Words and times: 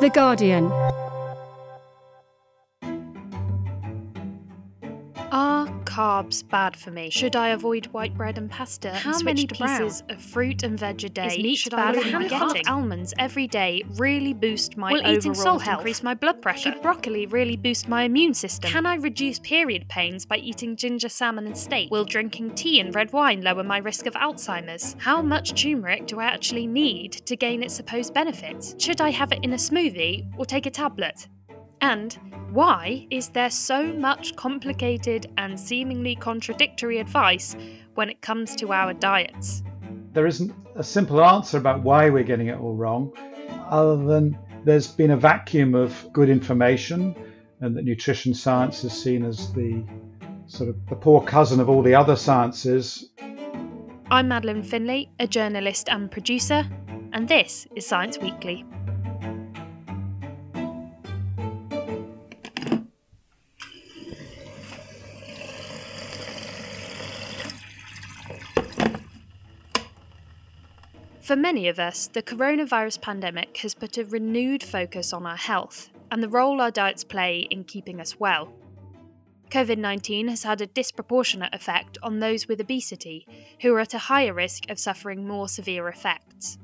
The 0.00 0.10
Guardian. 0.10 0.87
Carbs 5.98 6.48
bad 6.48 6.76
for 6.76 6.92
me? 6.92 7.10
Should 7.10 7.34
I 7.34 7.48
avoid 7.48 7.86
white 7.86 8.16
bread 8.16 8.38
and 8.38 8.48
pasta? 8.48 8.90
How 8.90 9.10
and 9.10 9.18
switch 9.18 9.24
many 9.24 9.46
to 9.48 9.54
pieces 9.54 10.02
brown? 10.02 10.16
of 10.16 10.24
fruit 10.24 10.62
and 10.62 10.78
veg 10.78 11.02
a 11.02 11.08
day? 11.08 11.26
Is 11.26 11.38
meat 11.38 11.56
Should 11.56 11.72
bad 11.72 11.96
I 11.96 12.02
for 12.02 12.10
getting 12.10 12.28
getting? 12.28 12.68
almonds 12.68 13.12
every 13.18 13.48
day 13.48 13.82
really 13.96 14.32
boost 14.32 14.76
my 14.76 14.92
Will 14.92 15.00
overall 15.00 15.16
eating 15.16 15.34
salt 15.34 15.62
health? 15.62 15.80
increase 15.80 16.04
my 16.04 16.14
blood 16.14 16.40
pressure? 16.40 16.72
Should 16.72 16.82
broccoli 16.82 17.26
really 17.26 17.56
boost 17.56 17.88
my 17.88 18.04
immune 18.04 18.34
system? 18.34 18.70
Can 18.70 18.86
I 18.86 18.94
reduce 18.94 19.40
period 19.40 19.88
pains 19.88 20.24
by 20.24 20.36
eating 20.36 20.76
ginger 20.76 21.08
salmon 21.08 21.46
and 21.46 21.58
steak? 21.58 21.90
Will 21.90 22.04
drinking 22.04 22.54
tea 22.54 22.78
and 22.78 22.94
red 22.94 23.12
wine 23.12 23.42
lower 23.42 23.64
my 23.64 23.78
risk 23.78 24.06
of 24.06 24.14
Alzheimer's? 24.14 24.94
How 25.00 25.20
much 25.20 25.60
turmeric 25.60 26.06
do 26.06 26.20
I 26.20 26.26
actually 26.26 26.68
need 26.68 27.12
to 27.26 27.34
gain 27.34 27.60
its 27.60 27.74
supposed 27.74 28.14
benefits? 28.14 28.76
Should 28.78 29.00
I 29.00 29.10
have 29.10 29.32
it 29.32 29.40
in 29.42 29.52
a 29.52 29.56
smoothie 29.56 30.30
or 30.38 30.44
take 30.46 30.66
a 30.66 30.70
tablet? 30.70 31.26
And 31.80 32.18
why 32.50 33.06
is 33.10 33.28
there 33.28 33.50
so 33.50 33.92
much 33.92 34.34
complicated 34.36 35.26
and 35.36 35.58
seemingly 35.58 36.16
contradictory 36.16 36.98
advice 36.98 37.56
when 37.94 38.08
it 38.08 38.20
comes 38.20 38.56
to 38.56 38.72
our 38.72 38.92
diets? 38.94 39.62
There 40.12 40.26
isn't 40.26 40.52
a 40.76 40.82
simple 40.82 41.22
answer 41.24 41.58
about 41.58 41.82
why 41.82 42.10
we're 42.10 42.24
getting 42.24 42.48
it 42.48 42.58
all 42.58 42.74
wrong, 42.74 43.12
other 43.68 43.96
than 43.96 44.38
there's 44.64 44.88
been 44.88 45.10
a 45.10 45.16
vacuum 45.16 45.74
of 45.74 46.08
good 46.12 46.28
information, 46.28 47.14
and 47.60 47.76
that 47.76 47.84
nutrition 47.84 48.34
science 48.34 48.82
is 48.84 48.92
seen 48.92 49.24
as 49.24 49.52
the 49.52 49.84
sort 50.46 50.70
of 50.70 50.76
the 50.88 50.96
poor 50.96 51.20
cousin 51.20 51.60
of 51.60 51.68
all 51.68 51.82
the 51.82 51.94
other 51.94 52.16
sciences. 52.16 53.10
I'm 54.10 54.28
Madeleine 54.28 54.62
Finlay, 54.62 55.10
a 55.20 55.26
journalist 55.26 55.88
and 55.90 56.10
producer, 56.10 56.66
and 57.12 57.28
this 57.28 57.66
is 57.76 57.86
Science 57.86 58.18
Weekly. 58.18 58.64
For 71.28 71.36
many 71.36 71.68
of 71.68 71.78
us, 71.78 72.06
the 72.06 72.22
coronavirus 72.22 73.02
pandemic 73.02 73.58
has 73.58 73.74
put 73.74 73.98
a 73.98 74.04
renewed 74.06 74.62
focus 74.62 75.12
on 75.12 75.26
our 75.26 75.36
health 75.36 75.90
and 76.10 76.22
the 76.22 76.28
role 76.30 76.58
our 76.58 76.70
diets 76.70 77.04
play 77.04 77.46
in 77.50 77.64
keeping 77.64 78.00
us 78.00 78.18
well. 78.18 78.54
COVID 79.50 79.76
19 79.76 80.28
has 80.28 80.44
had 80.44 80.62
a 80.62 80.66
disproportionate 80.66 81.54
effect 81.54 81.98
on 82.02 82.20
those 82.20 82.48
with 82.48 82.62
obesity, 82.62 83.26
who 83.60 83.74
are 83.74 83.80
at 83.80 83.92
a 83.92 83.98
higher 84.08 84.32
risk 84.32 84.70
of 84.70 84.78
suffering 84.78 85.28
more 85.28 85.48
severe 85.48 85.86
effects. 85.88 86.56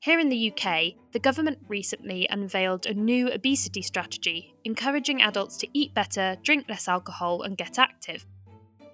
Here 0.00 0.20
in 0.20 0.28
the 0.28 0.52
UK, 0.52 0.96
the 1.12 1.18
government 1.18 1.60
recently 1.66 2.26
unveiled 2.28 2.84
a 2.84 2.92
new 2.92 3.32
obesity 3.32 3.80
strategy, 3.80 4.54
encouraging 4.64 5.22
adults 5.22 5.56
to 5.56 5.68
eat 5.72 5.94
better, 5.94 6.36
drink 6.42 6.66
less 6.68 6.86
alcohol, 6.86 7.40
and 7.40 7.56
get 7.56 7.78
active. 7.78 8.26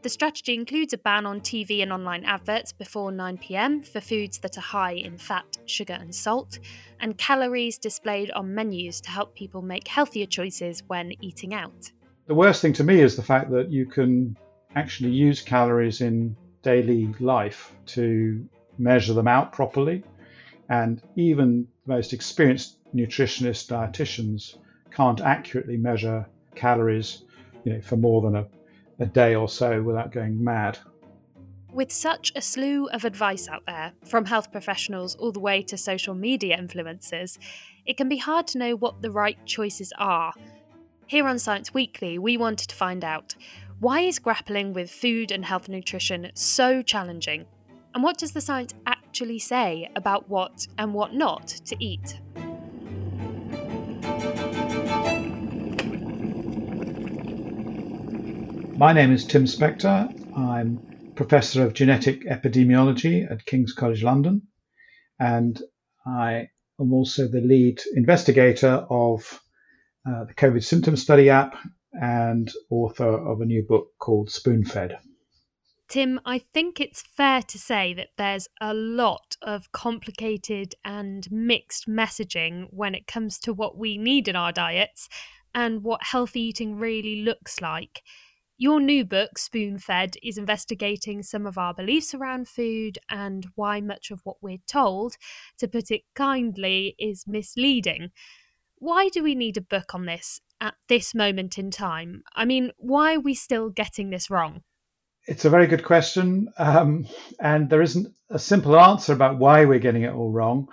The 0.03 0.09
strategy 0.09 0.55
includes 0.55 0.95
a 0.95 0.99
ban 0.99 1.27
on 1.27 1.43
TV 1.43 1.83
and 1.83 1.93
online 1.93 2.25
adverts 2.25 2.73
before 2.73 3.11
9pm 3.11 3.85
for 3.87 4.01
foods 4.01 4.39
that 4.39 4.57
are 4.57 4.63
high 4.63 4.93
in 4.95 5.19
fat, 5.19 5.59
sugar, 5.67 5.93
and 5.93 6.15
salt, 6.15 6.59
and 7.01 7.19
calories 7.19 7.77
displayed 7.77 8.31
on 8.31 8.55
menus 8.55 9.03
to 9.03 9.11
help 9.11 9.35
people 9.35 9.61
make 9.61 9.87
healthier 9.87 10.25
choices 10.25 10.83
when 10.87 11.13
eating 11.21 11.53
out. 11.53 11.93
The 12.29 12.35
worst 12.35 12.63
thing 12.63 12.73
to 12.75 12.85
me 12.85 13.03
is 13.03 13.15
the 13.15 13.23
fact 13.23 13.51
that 13.51 13.69
you 13.69 13.85
can 13.85 14.39
actually 14.75 15.11
use 15.11 15.43
calories 15.43 16.01
in 16.01 16.35
daily 16.63 17.15
life 17.21 17.75
to 17.87 18.49
measure 18.79 19.13
them 19.13 19.29
out 19.29 19.53
properly. 19.53 20.03
And 20.71 21.03
even 21.17 21.67
the 21.85 21.93
most 21.95 22.15
experienced 22.15 22.79
nutritionists, 22.95 23.69
dietitians 23.69 24.57
can't 24.91 25.21
accurately 25.21 25.77
measure 25.77 26.27
calories 26.55 27.23
you 27.65 27.75
know, 27.75 27.81
for 27.83 27.97
more 27.97 28.23
than 28.23 28.37
a, 28.37 28.47
a 29.01 29.07
day 29.07 29.35
or 29.35 29.49
so 29.49 29.83
without 29.83 30.13
going 30.13 30.43
mad. 30.43 30.79
With 31.73 31.91
such 31.91 32.33
a 32.35 32.43
slew 32.43 32.89
of 32.89 33.05
advice 33.05 33.49
out 33.49 33.63
there, 33.67 33.93
from 34.05 34.27
health 34.27 34.53
professionals 34.53 35.15
all 35.17 35.33
the 35.33 35.41
way 35.41 35.63
to 35.63 35.77
social 35.77 36.15
media 36.15 36.59
influencers, 36.59 37.39
it 37.87 37.97
can 37.97 38.09
be 38.09 38.19
hard 38.19 38.47
to 38.49 38.59
know 38.59 38.77
what 38.77 39.03
the 39.03 39.11
right 39.11 39.39
choices 39.47 39.93
are. 39.99 40.33
Here 41.07 41.27
on 41.27 41.39
Science 41.39 41.73
Weekly, 41.73 42.19
we 42.19 42.37
wanted 42.37 42.69
to 42.69 42.75
find 42.75 43.05
out 43.05 43.35
why 43.79 44.01
is 44.01 44.19
grappling 44.19 44.75
with 44.75 44.91
food 44.91 45.33
and 45.33 45.45
health 45.45 45.69
nutrition 45.69 46.31
so 46.35 46.83
challenging? 46.83 47.47
And 47.95 48.05
what 48.05 48.19
does 48.19 48.33
the 48.33 48.41
science 48.41 48.75
actually 48.87 49.39
say 49.39 49.89
about 49.97 50.29
what 50.29 50.67
and 50.77 50.93
what 50.93 51.15
not 51.15 51.47
to 51.49 51.77
eat? 51.83 52.21
My 58.81 58.95
name 58.95 59.13
is 59.13 59.27
Tim 59.27 59.45
Spector. 59.45 60.09
I'm 60.35 61.13
Professor 61.15 61.67
of 61.67 61.75
Genetic 61.75 62.25
Epidemiology 62.25 63.31
at 63.31 63.45
King's 63.45 63.75
College 63.75 64.03
London, 64.03 64.49
and 65.19 65.61
I 66.07 66.49
am 66.81 66.95
also 66.95 67.29
the 67.29 67.43
lead 67.43 67.83
investigator 67.95 68.87
of 68.89 69.43
uh, 70.09 70.25
the 70.25 70.33
COVID 70.33 70.65
Symptom 70.65 70.97
Study 70.97 71.29
app 71.29 71.57
and 71.93 72.51
author 72.71 73.05
of 73.07 73.43
a 73.43 73.45
new 73.45 73.63
book 73.69 73.89
called 73.99 74.31
Spoonfed. 74.31 74.97
Tim, 75.89 76.19
I 76.25 76.39
think 76.39 76.81
it's 76.81 77.03
fair 77.03 77.43
to 77.43 77.59
say 77.59 77.93
that 77.93 78.09
there's 78.17 78.49
a 78.63 78.73
lot 78.73 79.37
of 79.43 79.73
complicated 79.73 80.75
and 80.87 81.31
mixed 81.31 81.87
messaging 81.87 82.69
when 82.71 82.95
it 82.95 83.07
comes 83.07 83.39
to 83.41 83.53
what 83.53 83.77
we 83.77 83.99
need 83.99 84.27
in 84.27 84.37
our 84.37 84.53
diets 84.53 85.11
and 85.55 85.85
what 85.85 86.03
healthy 86.03 86.41
eating 86.41 86.77
really 86.77 87.21
looks 87.21 87.61
like. 87.61 88.01
Your 88.63 88.79
new 88.79 89.07
book, 89.07 89.39
Spoon 89.39 89.79
Fed, 89.79 90.17
is 90.23 90.37
investigating 90.37 91.23
some 91.23 91.47
of 91.47 91.57
our 91.57 91.73
beliefs 91.73 92.13
around 92.13 92.47
food 92.47 92.99
and 93.09 93.47
why 93.55 93.81
much 93.81 94.11
of 94.11 94.21
what 94.23 94.37
we're 94.43 94.59
told, 94.67 95.15
to 95.57 95.67
put 95.67 95.91
it 95.91 96.03
kindly, 96.15 96.95
is 96.99 97.25
misleading. 97.27 98.11
Why 98.77 99.09
do 99.09 99.23
we 99.23 99.35
need 99.35 99.57
a 99.57 99.63
book 99.63 99.95
on 99.95 100.05
this 100.05 100.43
at 100.61 100.75
this 100.91 101.15
moment 101.15 101.57
in 101.57 101.71
time? 101.71 102.23
I 102.37 102.45
mean, 102.45 102.71
why 102.77 103.15
are 103.15 103.21
we 103.21 103.33
still 103.33 103.71
getting 103.71 104.11
this 104.11 104.29
wrong? 104.29 104.61
It's 105.25 105.47
a 105.47 105.51
very 105.51 105.67
good 105.67 105.83
question, 105.83 106.53
um, 106.59 107.07
and 107.41 107.71
there 107.71 107.81
isn't 107.81 108.13
a 108.29 108.39
simple 108.39 108.79
answer 108.79 109.15
about 109.15 109.39
why 109.39 109.65
we're 109.65 109.79
getting 109.79 110.03
it 110.03 110.13
all 110.13 110.33
wrong, 110.33 110.69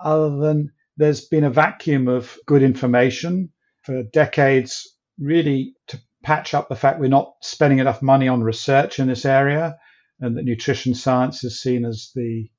other 0.00 0.36
than 0.36 0.70
there's 0.96 1.22
been 1.22 1.42
a 1.42 1.50
vacuum 1.50 2.06
of 2.06 2.38
good 2.46 2.62
information 2.62 3.48
for 3.82 4.04
decades, 4.12 4.96
really 5.18 5.74
to 5.88 6.00
patch 6.26 6.54
up 6.54 6.68
the 6.68 6.74
fact 6.74 6.98
we're 6.98 7.06
not 7.06 7.34
spending 7.40 7.78
enough 7.78 8.02
money 8.02 8.26
on 8.26 8.42
research 8.42 8.98
in 8.98 9.06
this 9.06 9.24
area, 9.24 9.78
and 10.18 10.36
that 10.36 10.44
nutrition 10.44 10.92
science 10.92 11.44
is 11.44 11.62
seen 11.62 11.84
as 11.84 12.10
the 12.16 12.50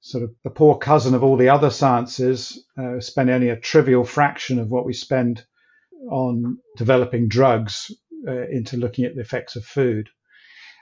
sort 0.00 0.24
of 0.24 0.30
the 0.42 0.48
poor 0.48 0.78
cousin 0.78 1.14
of 1.14 1.22
all 1.22 1.36
the 1.36 1.50
other 1.50 1.68
sciences, 1.68 2.64
uh, 2.78 2.98
spend 2.98 3.28
only 3.28 3.50
a 3.50 3.60
trivial 3.60 4.04
fraction 4.04 4.58
of 4.58 4.70
what 4.70 4.86
we 4.86 4.94
spend 4.94 5.44
on 6.10 6.56
developing 6.78 7.28
drugs 7.28 7.90
uh, 8.26 8.48
into 8.48 8.78
looking 8.78 9.04
at 9.04 9.14
the 9.14 9.20
effects 9.20 9.54
of 9.54 9.66
food. 9.66 10.08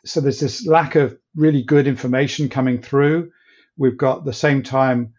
So 0.05 0.21
there's 0.21 0.39
this 0.39 0.65
lack 0.65 0.95
of 0.95 1.19
really 1.35 1.65
good 1.65 1.89
information 1.89 2.49
coming 2.49 2.81
through. 2.81 3.33
We've 3.77 3.99
got 3.99 4.25
the 4.25 4.33
same 4.33 4.63
time 4.63 5.15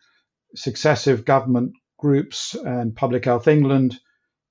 successive 0.55 1.25
government 1.25 1.73
groups 1.97 2.55
and 2.55 2.95
Public 2.95 3.25
Health 3.25 3.49
England 3.49 3.99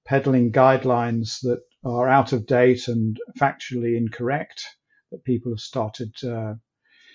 peddling 0.05 0.53
guidelines 0.53 1.41
that 1.41 1.61
are 1.89 2.09
out 2.09 2.33
of 2.33 2.47
date 2.47 2.89
and 2.89 3.19
factually 3.39 3.97
incorrect 3.97 4.65
that 5.11 5.25
people 5.25 5.53
have 5.53 5.61
started 5.61 6.13
uh, 6.25 6.55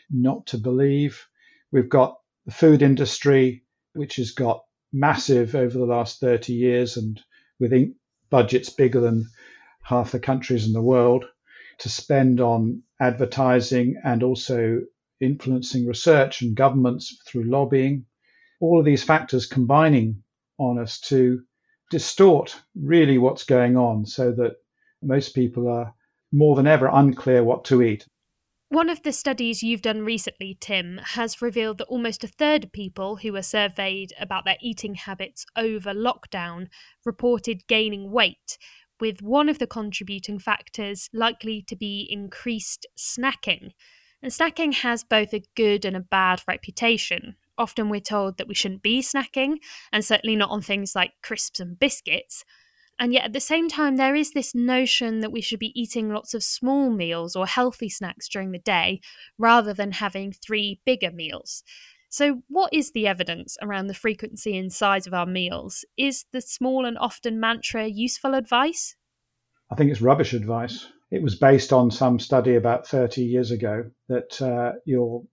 not 0.10 0.46
to 0.48 0.58
believe. 0.58 1.26
We've 1.72 1.90
got 1.90 2.18
the 2.46 2.52
food 2.52 2.82
industry, 2.82 3.64
which 3.94 4.18
has 4.18 4.32
got 4.32 4.64
massive 4.92 5.56
over 5.56 5.78
the 5.78 5.86
last 5.86 6.20
30 6.20 6.54
years 6.54 6.98
and 6.98 7.20
with 7.60 7.74
budgets 8.30 8.70
bigger 8.70 9.00
than 9.00 9.28
half 9.84 10.12
the 10.12 10.20
countries 10.20 10.66
in 10.66 10.74
the 10.74 10.82
world 10.82 11.26
to 11.80 11.90
spend 11.90 12.40
on 12.40 12.84
advertising 13.00 14.00
and 14.04 14.24
also 14.24 14.82
influencing 15.20 15.86
research 15.86 16.42
and 16.42 16.56
governments 16.56 17.18
through 17.28 17.44
lobbying. 17.44 18.06
All 18.60 18.80
of 18.80 18.86
these 18.86 19.04
factors 19.04 19.46
combining 19.46 20.24
on 20.58 20.80
us 20.80 21.00
to 21.02 21.42
distort 21.90 22.60
really 22.76 23.18
what's 23.18 23.44
going 23.44 23.78
on 23.78 24.06
so 24.06 24.32
that 24.32 24.56
most 25.06 25.36
people 25.36 25.70
are 25.70 25.94
more 26.32 26.56
than 26.56 26.68
ever 26.68 26.90
unclear 26.92 27.44
what 27.44 27.66
to 27.66 27.82
eat. 27.82 28.08
One 28.70 28.90
of 28.90 29.04
the 29.04 29.12
studies 29.12 29.62
you've 29.62 29.84
done 29.84 30.02
recently, 30.02 30.58
Tim, 30.60 31.00
has 31.04 31.44
revealed 31.44 31.78
that 31.78 31.88
almost 31.90 32.24
a 32.24 32.28
third 32.28 32.64
of 32.64 32.72
people 32.72 33.18
who 33.18 33.32
were 33.32 33.44
surveyed 33.44 34.14
about 34.20 34.46
their 34.46 34.58
eating 34.62 34.96
habits 34.96 35.46
over 35.56 35.94
lockdown 35.94 36.70
reported 37.06 37.68
gaining 37.68 38.12
weight, 38.12 38.58
with 39.00 39.22
one 39.22 39.48
of 39.48 39.60
the 39.60 39.68
contributing 39.68 40.40
factors 40.40 41.08
likely 41.14 41.62
to 41.68 41.76
be 41.76 42.08
increased 42.10 42.88
snacking. 42.98 43.74
And 44.24 44.32
snacking 44.32 44.74
has 44.76 45.04
both 45.04 45.34
a 45.34 45.44
good 45.56 45.86
and 45.86 45.96
a 45.96 46.00
bad 46.00 46.42
reputation. 46.48 47.36
Often 47.60 47.90
we're 47.90 48.00
told 48.00 48.38
that 48.38 48.48
we 48.48 48.56
shouldn't 48.56 48.82
be 48.82 49.02
snacking, 49.02 49.58
and 49.92 50.04
certainly 50.04 50.36
not 50.36 50.50
on 50.50 50.64
things 50.64 50.96
like 50.96 51.12
crisps 51.22 51.60
and 51.60 51.78
biscuits. 51.78 52.44
And 53.00 53.12
yet, 53.12 53.26
at 53.26 53.34
the 53.34 53.40
same 53.40 53.70
time, 53.70 53.96
there 53.96 54.16
is 54.16 54.32
this 54.32 54.54
notion 54.54 55.20
that 55.22 55.32
we 55.32 55.42
should 55.42 55.60
be 55.60 55.80
eating 55.80 56.10
lots 56.10 56.34
of 56.34 56.44
small 56.44 56.90
meals 56.90 57.36
or 57.36 57.48
healthy 57.48 57.90
snacks 57.90 58.30
during 58.30 58.52
the 58.52 58.60
day 58.60 59.02
rather 59.38 59.74
than 59.74 59.94
having 59.94 60.32
three 60.32 60.80
bigger 60.86 61.12
meals. 61.12 61.64
So, 62.10 62.44
what 62.48 62.72
is 62.72 62.92
the 62.92 63.08
evidence 63.08 63.58
around 63.62 63.88
the 63.88 63.96
frequency 63.96 64.56
and 64.56 64.72
size 64.72 65.08
of 65.08 65.14
our 65.16 65.26
meals? 65.26 65.84
Is 65.98 66.26
the 66.32 66.42
small 66.42 66.86
and 66.86 66.98
often 66.98 67.40
mantra 67.40 67.88
useful 67.88 68.36
advice? 68.36 68.96
I 69.72 69.76
think 69.76 69.90
it's 69.90 70.02
rubbish 70.02 70.34
advice. 70.34 70.88
It 71.10 71.24
was 71.24 71.36
based 71.36 71.74
on 71.74 71.90
some 71.90 72.20
study 72.20 72.56
about 72.56 72.88
30 72.88 73.24
years 73.24 73.50
ago 73.50 73.90
that 74.08 74.40
uh, 74.40 74.74
your 74.86 75.24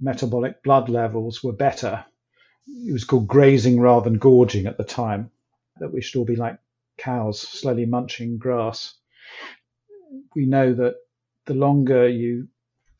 metabolic 0.00 0.62
blood 0.62 0.88
levels 0.88 1.42
were 1.42 1.52
better. 1.52 2.04
It 2.68 2.92
was 2.92 3.02
called 3.04 3.26
grazing 3.26 3.80
rather 3.80 4.08
than 4.08 4.20
gorging 4.20 4.66
at 4.66 4.78
the 4.78 4.84
time, 4.84 5.32
that 5.80 5.92
we 5.92 6.00
should 6.00 6.18
all 6.18 6.24
be 6.24 6.36
like 6.36 6.58
cows 7.08 7.40
slowly 7.40 7.86
munching 7.86 8.36
grass. 8.36 8.94
We 10.36 10.44
know 10.44 10.74
that 10.74 10.96
the 11.46 11.54
longer 11.54 12.06
you 12.06 12.48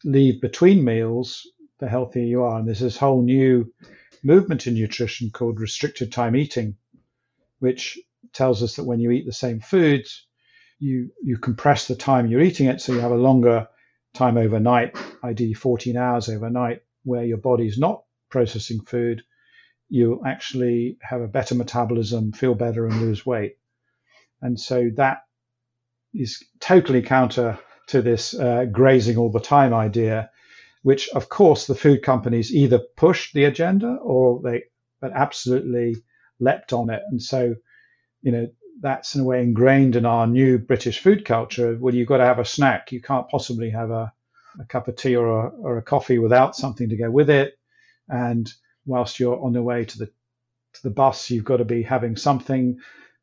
leave 0.03 0.41
between 0.41 0.83
meals, 0.83 1.47
the 1.79 1.89
healthier 1.89 2.25
you 2.25 2.43
are. 2.43 2.59
And 2.59 2.67
there's 2.67 2.81
this 2.81 2.97
whole 2.97 3.23
new 3.23 3.71
movement 4.23 4.67
in 4.67 4.75
nutrition 4.75 5.31
called 5.31 5.61
restricted 5.61 6.11
time 6.11 6.37
eating, 6.37 6.77
which 7.59 7.99
tells 8.33 8.63
us 8.63 8.77
that 8.77 8.85
when 8.85 9.01
you 9.01 9.11
eat 9.11 9.27
the 9.27 9.33
same 9.45 9.61
foods, 9.61 10.27
you 10.79 11.11
you 11.23 11.37
compress 11.37 11.87
the 11.87 11.97
time 11.97 12.29
you're 12.29 12.49
eating 12.49 12.69
it, 12.69 12.81
so 12.81 12.93
you 12.93 13.01
have 13.01 13.19
a 13.19 13.27
longer 13.29 13.69
time 14.15 14.39
overnight, 14.39 14.97
ideally 15.23 15.55
14 15.55 15.97
hours 15.97 16.29
overnight, 16.29 16.81
where 17.05 17.25
your 17.25 17.39
body's 17.39 17.79
not 17.79 18.05
processing 18.31 18.81
food. 18.81 19.23
You 19.89 20.23
actually 20.25 20.99
have 21.03 21.21
a 21.21 21.35
better 21.39 21.55
metabolism, 21.55 22.33
feel 22.33 22.55
better, 22.55 22.87
and 22.87 23.01
lose 23.01 23.27
weight. 23.27 23.57
And 24.41 24.59
so 24.59 24.91
that 24.97 25.19
is 26.15 26.43
totally 26.61 27.03
counter 27.03 27.59
to 27.89 28.03
this 28.03 28.35
uh, 28.35 28.67
grazing 28.71 29.17
all 29.17 29.31
the 29.31 29.41
time 29.41 29.75
idea 29.75 30.31
which 30.83 31.09
of 31.11 31.29
course 31.29 31.67
the 31.67 31.75
food 31.75 32.03
companies 32.03 32.55
either 32.55 32.79
pushed 32.97 33.35
the 33.35 33.45
agenda 33.45 33.99
or 34.03 34.41
they 34.43 34.63
but 35.01 35.13
absolutely 35.15 35.95
leapt 36.41 36.73
on 36.73 36.91
it. 36.91 37.03
And 37.11 37.23
so, 37.23 37.55
you 38.23 38.33
know, 38.33 38.49
that's 38.81 39.15
in 39.15 39.21
a 39.21 39.25
way 39.25 39.43
ingrained 39.43 39.97
in 39.97 40.07
our 40.07 40.27
new 40.27 40.59
British 40.59 41.01
food 41.01 41.25
culture. 41.25 41.77
Well, 41.79 41.95
you've 41.95 42.09
got 42.09 42.19
to 42.19 42.25
have 42.25 42.39
a 42.39 42.45
snack. 42.45 42.93
You 42.93 43.01
can't 43.01 43.29
possibly 43.29 43.71
have 43.71 43.91
a, 43.91 44.13
a 44.61 44.65
cup 44.65 44.89
of 44.89 44.97
tea 44.97 45.17
or 45.17 45.29
a, 45.29 45.49
or 45.49 45.79
a 45.79 45.83
coffee 45.83 46.19
without 46.19 46.57
something 46.57 46.89
to 46.89 46.97
go 46.97 47.11
with 47.11 47.31
it. 47.31 47.59
And 48.09 48.51
whilst 48.87 49.21
you're 49.21 49.41
on 49.41 49.53
the 49.53 49.63
way 49.63 49.85
to 49.85 49.99
the 49.99 50.07
to 50.07 50.83
the 50.83 50.91
bus, 50.91 51.31
you've 51.31 51.45
got 51.45 51.59
to 51.59 51.65
be 51.65 51.83
having 51.83 52.17
something. 52.17 52.79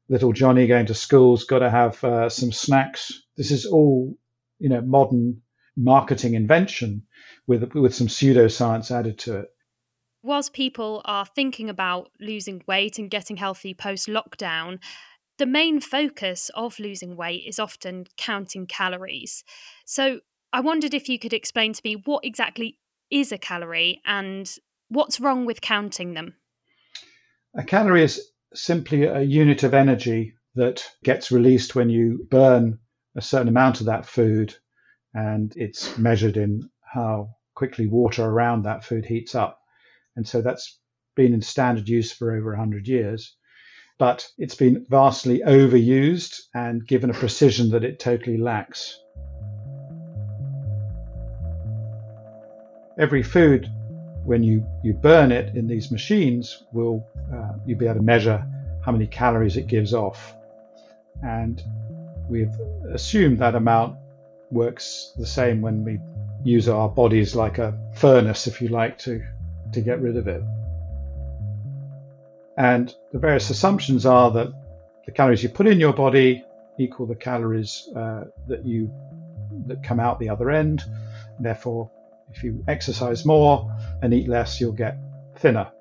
Little 0.08 0.34
Johnny 0.34 0.68
going 0.68 0.86
to 0.88 0.94
school's 0.94 1.46
got 1.46 1.60
to 1.60 1.70
have 1.70 2.04
uh, 2.04 2.30
some 2.30 2.52
snacks. 2.52 3.12
This 3.38 3.52
is 3.52 3.66
all, 3.66 4.18
you 4.60 4.70
know, 4.70 4.82
modern 4.82 5.42
marketing 5.76 6.36
invention 6.36 7.04
with 7.48 7.74
with 7.74 7.94
some 7.94 8.08
pseudoscience 8.08 8.92
added 8.92 9.20
to 9.20 9.40
it. 9.40 9.48
Whilst 10.22 10.54
people 10.54 11.02
are 11.06 11.26
thinking 11.26 11.70
about 11.70 12.10
losing 12.20 12.64
weight 12.68 12.98
and 12.98 13.12
getting 13.12 13.38
healthy 13.38 13.74
post 13.74 14.08
lockdown, 14.08 14.80
the 15.38 15.46
main 15.46 15.80
focus 15.80 16.50
of 16.56 16.80
losing 16.80 17.16
weight 17.16 17.44
is 17.46 17.60
often 17.60 18.08
counting 18.18 18.66
calories. 18.66 19.44
So 19.86 20.22
I 20.54 20.62
wondered 20.62 20.94
if 20.94 21.10
you 21.10 21.20
could 21.20 21.34
explain 21.34 21.74
to 21.74 21.82
me 21.84 21.96
what 22.06 22.26
exactly 22.26 22.80
is 23.12 23.32
a 23.32 23.38
calorie 23.38 24.02
and 24.06 24.52
what's 24.88 25.20
wrong 25.20 25.46
with 25.46 25.62
counting 25.62 26.14
them. 26.14 26.36
A 27.56 27.64
calorie 27.64 28.04
is 28.04 28.32
simply 28.56 29.04
a 29.06 29.22
unit 29.22 29.64
of 29.64 29.74
energy 29.74 30.34
that 30.56 30.84
gets 31.04 31.32
released 31.32 31.76
when 31.76 31.90
you 31.90 32.26
burn 32.30 32.80
a 33.16 33.22
certain 33.22 33.48
amount 33.48 33.80
of 33.80 33.88
that 33.88 34.06
food, 34.06 34.56
and 35.14 35.54
it's 35.56 35.98
measured 35.98 36.38
in 36.38 36.70
how 36.82 37.30
quickly 37.56 37.88
water 37.88 38.24
around 38.24 38.64
that 38.64 38.84
food 38.84 39.06
heats 39.06 39.36
up. 39.36 39.60
And 40.16 40.28
so 40.28 40.42
that's 40.42 40.80
been 41.16 41.34
in 41.34 41.42
standard 41.42 41.88
use 41.88 42.12
for 42.12 42.36
over 42.36 42.52
100 42.52 42.88
years. 42.88 43.36
But 43.98 44.28
it's 44.38 44.56
been 44.56 44.86
vastly 44.90 45.42
overused 45.46 46.42
and 46.54 46.86
given 46.86 47.10
a 47.10 47.14
precision 47.14 47.70
that 47.72 47.86
it 47.86 48.00
totally 48.00 48.38
lacks. 48.38 49.00
Every 53.00 53.24
food, 53.24 53.70
when 54.26 54.44
you, 54.44 54.66
you 54.84 54.94
burn 54.94 55.32
it 55.32 55.56
in 55.56 55.68
these 55.68 55.92
machines, 55.92 56.64
will 56.74 57.06
uh, 57.34 57.54
you'll 57.66 57.78
be 57.78 57.86
able 57.86 57.96
to 57.96 58.02
measure 58.02 58.46
how 58.84 58.92
many 58.92 59.08
calories 59.08 59.56
it 59.56 59.68
gives 59.68 59.94
off. 59.94 60.36
And 61.24 61.64
we've 62.30 62.54
assumed 62.92 63.40
that 63.40 63.56
amount 63.56 63.98
works 64.52 65.14
the 65.18 65.26
same 65.26 65.62
when 65.62 65.84
we 65.84 66.00
use 66.44 66.68
our 66.68 66.90
bodies 66.90 67.36
like 67.36 67.58
a 67.58 67.78
furnace, 67.96 68.48
if 68.48 68.62
you 68.62 68.70
like, 68.70 68.98
to, 69.00 69.24
to 69.74 69.82
get 69.82 70.02
rid 70.02 70.18
of 70.18 70.28
it. 70.28 70.44
And 72.58 72.94
the 73.12 73.20
various 73.20 73.50
assumptions 73.50 74.06
are 74.06 74.32
that 74.32 74.48
the 75.06 75.12
calories 75.12 75.44
you 75.44 75.50
put 75.50 75.68
in 75.68 75.80
your 75.80 75.94
body 75.94 76.44
equal 76.80 77.06
the 77.06 77.16
calories 77.16 77.90
uh, 77.96 78.26
that 78.48 78.66
you 78.66 78.92
that 79.68 79.84
come 79.84 80.00
out 80.00 80.20
the 80.20 80.30
other 80.30 80.52
end. 80.52 80.84
Therefore, 81.40 81.92
if 82.34 82.44
you 82.44 82.64
exercise 82.68 83.26
more 83.26 83.72
and 84.02 84.14
eat 84.14 84.28
less, 84.28 84.60
you'll 84.60 84.74
get 84.74 84.98
thinner. 85.38 85.72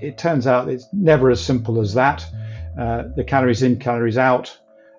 It 0.00 0.18
turns 0.18 0.46
out 0.46 0.68
it's 0.68 0.86
never 0.92 1.30
as 1.30 1.44
simple 1.44 1.80
as 1.80 1.94
that. 1.94 2.26
Uh, 2.78 3.04
the 3.16 3.24
calories 3.24 3.62
in, 3.62 3.78
calories 3.78 4.18
out 4.18 4.56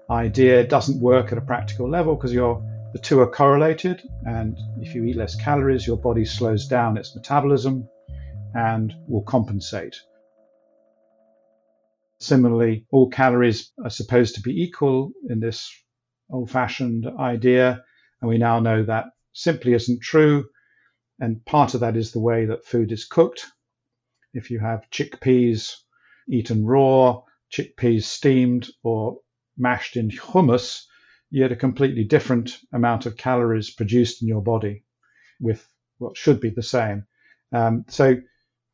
idea 0.09 0.65
doesn't 0.65 1.01
work 1.01 1.31
at 1.31 1.37
a 1.37 1.41
practical 1.41 1.89
level 1.89 2.15
because 2.15 2.31
the 2.31 2.99
two 3.01 3.19
are 3.19 3.29
correlated 3.29 4.01
and 4.25 4.57
if 4.81 4.95
you 4.95 5.03
eat 5.03 5.17
less 5.17 5.35
calories 5.35 5.85
your 5.85 5.97
body 5.97 6.23
slows 6.23 6.67
down 6.67 6.97
its 6.97 7.15
metabolism 7.15 7.87
and 8.55 8.95
will 9.07 9.23
compensate 9.23 9.97
similarly 12.19 12.85
all 12.89 13.09
calories 13.09 13.71
are 13.83 13.89
supposed 13.89 14.35
to 14.35 14.41
be 14.41 14.63
equal 14.63 15.11
in 15.29 15.39
this 15.39 15.69
old 16.29 16.49
fashioned 16.49 17.05
idea 17.19 17.83
and 18.21 18.29
we 18.29 18.37
now 18.37 18.59
know 18.59 18.83
that 18.83 19.05
simply 19.33 19.73
isn't 19.73 20.01
true 20.01 20.45
and 21.19 21.43
part 21.45 21.73
of 21.73 21.81
that 21.81 21.97
is 21.97 22.11
the 22.11 22.19
way 22.19 22.45
that 22.45 22.65
food 22.65 22.91
is 22.91 23.05
cooked 23.05 23.45
if 24.33 24.51
you 24.51 24.59
have 24.59 24.89
chickpeas 24.91 25.75
eaten 26.29 26.65
raw 26.65 27.21
chickpeas 27.51 28.03
steamed 28.03 28.69
or 28.83 29.19
mashed 29.57 29.97
in 29.97 30.09
hummus, 30.09 30.85
you 31.29 31.43
get 31.43 31.51
a 31.51 31.55
completely 31.55 32.03
different 32.03 32.57
amount 32.73 33.05
of 33.05 33.17
calories 33.17 33.69
produced 33.69 34.21
in 34.21 34.27
your 34.27 34.41
body 34.41 34.83
with 35.39 35.67
what 35.97 36.17
should 36.17 36.39
be 36.39 36.49
the 36.49 36.63
same. 36.63 37.05
Um, 37.51 37.85
so 37.87 38.15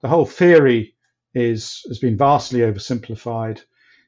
the 0.01 0.08
whole 0.08 0.25
theory 0.25 0.96
is 1.34 1.84
has 1.88 2.00
been 2.00 2.17
vastly 2.17 2.60
oversimplified. 2.60 3.62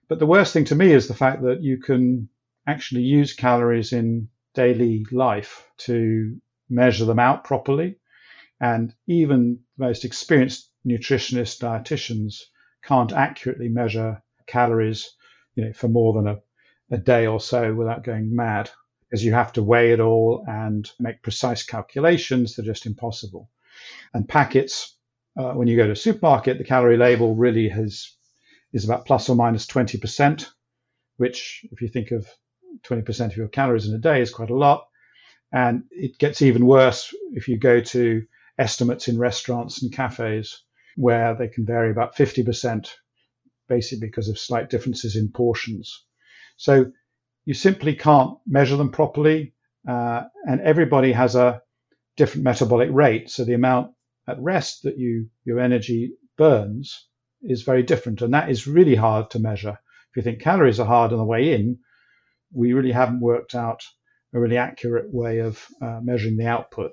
But 0.07 0.19
the 0.19 0.25
worst 0.27 0.53
thing 0.53 0.65
to 0.65 0.75
me 0.75 0.91
is 0.91 1.07
the 1.07 1.15
fact 1.15 1.41
that 1.43 1.63
you 1.63 1.77
can 1.77 2.29
actually 2.67 3.01
use 3.01 3.33
calories 3.33 3.93
in 3.93 4.29
daily 4.55 5.05
life 5.11 5.69
to 5.77 6.37
measure 6.69 7.05
them 7.05 7.19
out 7.19 7.43
properly. 7.43 7.97
And 8.59 8.93
even 9.07 9.59
the 9.77 9.85
most 9.85 10.05
experienced 10.05 10.71
nutritionists, 10.87 11.59
dietitians 11.59 12.41
can't 12.83 13.11
accurately 13.11 13.69
measure 13.69 14.23
calories 14.47 15.11
you 15.55 15.65
know, 15.65 15.73
for 15.73 15.87
more 15.87 16.13
than 16.13 16.27
a 16.27 16.39
a 16.91 16.97
day 16.97 17.25
or 17.25 17.39
so 17.39 17.73
without 17.73 18.03
going 18.03 18.35
mad, 18.35 18.69
because 19.09 19.23
you 19.23 19.33
have 19.33 19.53
to 19.53 19.63
weigh 19.63 19.91
it 19.91 19.99
all 19.99 20.43
and 20.47 20.89
make 20.99 21.21
precise 21.21 21.63
calculations. 21.63 22.55
They're 22.55 22.65
just 22.65 22.85
impossible. 22.85 23.49
And 24.13 24.27
packets, 24.27 24.95
uh, 25.37 25.53
when 25.53 25.67
you 25.67 25.75
go 25.75 25.85
to 25.85 25.93
a 25.93 25.95
supermarket, 25.95 26.57
the 26.57 26.63
calorie 26.63 26.97
label 26.97 27.35
really 27.35 27.69
has 27.69 28.11
is 28.73 28.85
about 28.85 29.05
plus 29.05 29.29
or 29.29 29.35
minus 29.35 29.65
20%, 29.67 30.47
which, 31.17 31.65
if 31.71 31.81
you 31.81 31.87
think 31.87 32.11
of 32.11 32.27
20% 32.83 33.25
of 33.25 33.37
your 33.37 33.47
calories 33.47 33.87
in 33.87 33.95
a 33.95 33.99
day, 33.99 34.21
is 34.21 34.31
quite 34.31 34.49
a 34.49 34.55
lot. 34.55 34.87
And 35.51 35.83
it 35.91 36.17
gets 36.17 36.41
even 36.41 36.65
worse 36.65 37.13
if 37.33 37.47
you 37.47 37.57
go 37.57 37.79
to 37.79 38.23
estimates 38.57 39.07
in 39.07 39.19
restaurants 39.19 39.81
and 39.83 39.91
cafes, 39.91 40.63
where 40.95 41.35
they 41.35 41.47
can 41.47 41.65
vary 41.65 41.91
about 41.91 42.15
50%, 42.15 42.89
basically 43.67 44.07
because 44.07 44.29
of 44.29 44.39
slight 44.39 44.69
differences 44.69 45.15
in 45.15 45.31
portions. 45.31 46.05
So 46.57 46.91
you 47.45 47.53
simply 47.53 47.95
can't 47.95 48.37
measure 48.47 48.77
them 48.77 48.91
properly, 48.91 49.53
uh, 49.87 50.23
and 50.47 50.61
everybody 50.61 51.11
has 51.11 51.35
a 51.35 51.61
different 52.17 52.43
metabolic 52.43 52.89
rate. 52.91 53.29
So 53.29 53.43
the 53.43 53.53
amount 53.53 53.91
at 54.27 54.41
rest 54.41 54.83
that 54.83 54.97
you 54.97 55.29
your 55.43 55.59
energy 55.59 56.13
burns 56.37 57.07
is 57.41 57.63
very 57.63 57.83
different, 57.83 58.21
and 58.21 58.33
that 58.33 58.49
is 58.49 58.67
really 58.67 58.95
hard 58.95 59.29
to 59.31 59.39
measure. 59.39 59.77
If 60.09 60.17
you 60.17 60.21
think 60.23 60.41
calories 60.41 60.79
are 60.79 60.87
hard 60.87 61.11
on 61.11 61.19
the 61.19 61.25
way 61.25 61.53
in, 61.53 61.79
we 62.55 62.73
really 62.73 62.91
haven't 62.91 63.19
worked 63.19 63.53
out 63.53 63.83
a 64.33 64.39
really 64.39 64.57
accurate 64.57 65.13
way 65.13 65.39
of 65.39 65.65
uh, 65.81 65.99
measuring 66.01 66.37
the 66.37 66.47
output. 66.47 66.91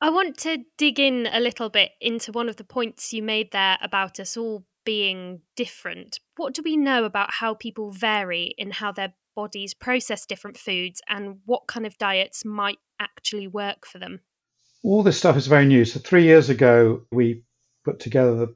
I 0.00 0.10
want 0.10 0.38
to 0.38 0.58
dig 0.76 1.00
in 1.00 1.28
a 1.32 1.40
little 1.40 1.70
bit 1.70 1.90
into 2.00 2.30
one 2.30 2.48
of 2.48 2.56
the 2.56 2.64
points 2.64 3.12
you 3.12 3.22
made 3.22 3.50
there 3.50 3.78
about 3.82 4.20
us 4.20 4.36
all 4.36 4.64
being 4.84 5.40
different. 5.56 6.20
What 6.36 6.54
do 6.54 6.62
we 6.64 6.76
know 6.76 7.04
about 7.04 7.30
how 7.32 7.54
people 7.54 7.90
vary 7.90 8.54
in 8.56 8.70
how 8.70 8.92
their 8.92 9.14
bodies 9.34 9.74
process 9.74 10.24
different 10.24 10.56
foods 10.56 11.02
and 11.08 11.38
what 11.44 11.66
kind 11.66 11.84
of 11.84 11.98
diets 11.98 12.44
might 12.44 12.78
actually 13.00 13.48
work 13.48 13.84
for 13.84 13.98
them? 13.98 14.20
All 14.84 15.02
this 15.02 15.18
stuff 15.18 15.36
is 15.36 15.48
very 15.48 15.66
new. 15.66 15.84
So, 15.84 15.98
three 15.98 16.24
years 16.24 16.48
ago, 16.48 17.02
we 17.10 17.42
put 17.84 17.98
together 17.98 18.36
the, 18.36 18.46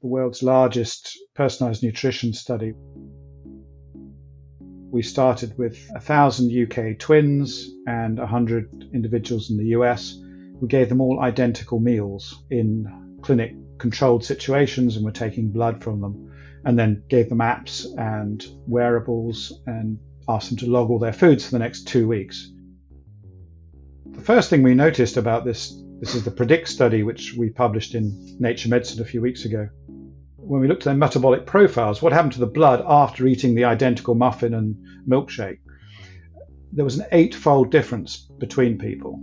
the 0.00 0.06
world's 0.08 0.42
largest 0.42 1.18
personalized 1.34 1.82
nutrition 1.82 2.32
study. 2.32 2.72
We 4.90 5.02
started 5.02 5.56
with 5.58 5.78
1,000 5.90 6.50
UK 6.50 6.98
twins 6.98 7.70
and 7.86 8.18
100 8.18 8.90
individuals 8.92 9.50
in 9.50 9.56
the 9.58 9.66
US 9.66 10.18
we 10.60 10.68
gave 10.68 10.88
them 10.88 11.00
all 11.00 11.20
identical 11.20 11.78
meals 11.78 12.42
in 12.50 13.18
clinic 13.22 13.54
controlled 13.78 14.24
situations 14.24 14.96
and 14.96 15.04
were 15.04 15.12
taking 15.12 15.50
blood 15.50 15.82
from 15.82 16.00
them 16.00 16.32
and 16.64 16.78
then 16.78 17.02
gave 17.08 17.28
them 17.28 17.38
apps 17.38 17.86
and 17.96 18.44
wearables 18.66 19.60
and 19.66 19.98
asked 20.28 20.48
them 20.50 20.58
to 20.58 20.66
log 20.66 20.90
all 20.90 20.98
their 20.98 21.12
foods 21.12 21.44
for 21.44 21.52
the 21.52 21.58
next 21.58 21.86
two 21.86 22.08
weeks. 22.08 22.50
The 24.10 24.20
first 24.20 24.50
thing 24.50 24.62
we 24.62 24.74
noticed 24.74 25.16
about 25.16 25.44
this, 25.44 25.80
this 26.00 26.14
is 26.14 26.24
the 26.24 26.30
PREDICT 26.30 26.66
study, 26.66 27.02
which 27.04 27.34
we 27.38 27.50
published 27.50 27.94
in 27.94 28.36
Nature 28.40 28.68
Medicine 28.68 29.00
a 29.00 29.06
few 29.06 29.22
weeks 29.22 29.44
ago. 29.44 29.68
When 30.48 30.62
we 30.62 30.66
looked 30.66 30.84
at 30.84 30.84
their 30.86 30.94
metabolic 30.94 31.44
profiles, 31.44 32.00
what 32.00 32.14
happened 32.14 32.32
to 32.32 32.40
the 32.40 32.46
blood 32.46 32.82
after 32.86 33.26
eating 33.26 33.54
the 33.54 33.64
identical 33.64 34.14
muffin 34.14 34.54
and 34.54 34.76
milkshake? 35.06 35.58
There 36.72 36.86
was 36.86 36.98
an 36.98 37.04
eightfold 37.12 37.70
difference 37.70 38.16
between 38.16 38.78
people. 38.78 39.20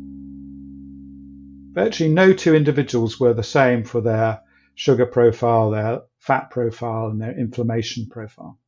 Virtually 1.73 2.13
no 2.13 2.31
two 2.31 2.53
individuals 2.53 3.19
were 3.19 3.33
the 3.33 3.41
same 3.41 3.83
for 3.83 4.01
their 4.01 4.41
sugar 4.75 5.07
profile, 5.07 5.71
their 5.71 6.01
fat 6.19 6.51
profile, 6.51 7.07
and 7.07 7.19
their 7.19 7.35
inflammation 7.35 8.07
profile. 8.07 8.59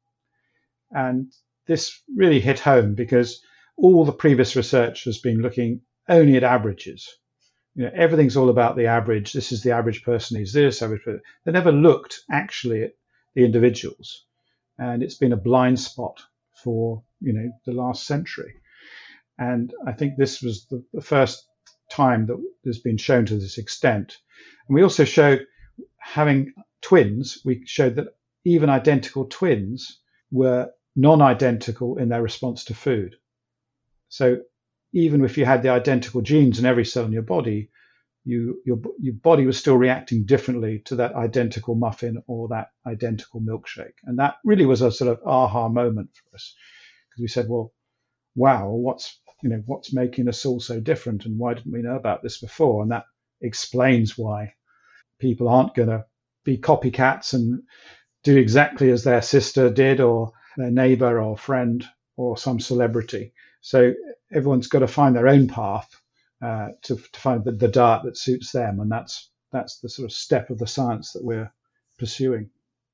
And 0.90 1.32
this 1.68 2.02
really 2.16 2.40
hit 2.40 2.58
home 2.58 2.96
because 2.96 3.40
all 3.78 4.04
the 4.04 4.12
previous 4.12 4.56
research 4.56 5.04
has 5.04 5.20
been 5.20 5.42
looking 5.44 5.82
only 6.10 6.38
at 6.38 6.44
averages. 6.44 7.08
You 7.78 7.84
know, 7.84 7.92
everything's 7.94 8.36
all 8.36 8.50
about 8.50 8.76
the 8.76 8.88
average. 8.88 9.34
This 9.34 9.52
is 9.52 9.62
the 9.62 9.72
average 9.72 10.04
person 10.04 10.42
is 10.42 10.52
this, 10.52 10.82
average 10.82 11.04
person. 11.04 11.22
They 11.46 11.52
never 11.52 11.72
looked 11.72 12.22
actually 12.30 12.82
at 12.84 12.94
the 13.36 13.46
individuals. 13.46 14.26
And 14.80 15.04
it's 15.04 15.16
been 15.16 15.32
a 15.32 15.38
blind 15.38 15.80
spot 15.80 16.20
for, 16.64 17.04
you 17.22 17.34
know, 17.34 17.52
the 17.68 17.74
last 17.74 18.08
century. 18.08 18.56
And 19.38 19.72
I 19.86 19.92
think 19.92 20.18
this 20.18 20.42
was 20.42 20.66
the, 20.66 20.84
the 20.92 21.04
first 21.04 21.48
time 21.92 22.26
that 22.26 22.44
has 22.66 22.80
been 22.80 22.98
shown 22.98 23.28
to 23.28 23.36
this 23.36 23.60
extent. 23.60 24.18
And 24.68 24.74
we 24.74 24.82
also 24.82 25.04
showed 25.04 25.46
having 26.00 26.54
twins, 26.82 27.44
we 27.46 27.64
showed 27.68 27.96
that 27.98 28.08
even 28.44 28.72
identical 28.72 29.26
twins 29.26 30.00
were 30.32 30.72
non 30.96 31.22
identical 31.22 31.98
in 32.00 32.10
their 32.10 32.24
response 32.24 32.66
to 32.66 32.74
food. 32.74 33.18
So 34.10 34.42
even 34.94 35.24
if 35.24 35.38
you 35.38 35.46
had 35.46 35.64
the 35.64 35.70
identical 35.70 36.22
genes 36.22 36.60
in 36.60 36.66
every 36.66 36.86
cell 36.86 37.06
in 37.06 37.12
your 37.12 37.22
body, 37.24 37.70
you, 38.26 38.62
your, 38.66 38.80
your 39.00 39.16
body 39.16 39.46
was 39.46 39.58
still 39.58 39.78
reacting 39.78 40.26
differently 40.26 40.82
to 40.86 40.98
that 40.98 41.16
identical 41.16 41.76
muffin 41.76 42.22
or 42.28 42.50
that 42.50 42.70
identical 42.88 43.42
milkshake. 43.42 43.96
And 44.06 44.20
that 44.20 44.36
really 44.46 44.66
was 44.66 44.82
a 44.82 44.92
sort 44.92 45.12
of 45.12 45.28
aha 45.28 45.70
moment 45.70 46.10
for 46.14 46.36
us 46.36 46.56
because 47.10 47.22
we 47.22 47.28
said, 47.28 47.48
well, 47.50 47.74
wow, 48.36 48.70
what's 48.70 49.20
you 49.44 49.50
know, 49.50 49.64
what's 49.66 49.94
making 49.94 50.28
us 50.30 50.46
all 50.46 50.60
so 50.60 50.80
different 50.80 51.26
and 51.26 51.38
why 51.38 51.54
didn't 51.54 51.72
we 51.74 51.82
know 51.82 51.96
about 51.96 52.24
this 52.24 52.40
before? 52.40 52.82
And 52.84 52.92
that 52.92 53.06
explains 53.42 54.18
why 54.18 54.54
people 55.20 55.50
aren't 55.50 55.76
going 55.76 55.90
to 55.90 56.06
be 56.46 56.58
copycats 56.58 57.34
and 57.34 57.64
do 58.24 58.38
exactly 58.38 58.92
as 58.92 59.04
their 59.04 59.22
sister 59.22 59.70
did 59.70 60.02
or 60.02 60.32
their 60.58 60.72
neighbor 60.72 61.22
or 61.22 61.38
friend 61.38 61.86
or 62.18 62.38
some 62.38 62.60
celebrity. 62.60 63.34
So 63.62 63.94
everyone's 64.34 64.68
got 64.68 64.80
to 64.80 64.88
find 64.88 65.16
their 65.16 65.28
own 65.28 65.48
path 65.48 65.90
uh, 66.42 66.70
to, 66.84 66.96
to 66.96 67.20
find 67.20 67.44
the, 67.44 67.52
the 67.52 67.68
diet 67.68 68.04
that 68.04 68.18
suits 68.18 68.52
them. 68.52 68.80
And 68.80 68.92
that's, 68.92 69.30
that's 69.52 69.80
the 69.80 69.90
sort 69.90 70.06
of 70.06 70.16
step 70.16 70.50
of 70.50 70.60
the 70.60 70.68
science 70.68 71.14
that 71.14 71.24
we're 71.24 71.52
pursuing. 71.98 72.50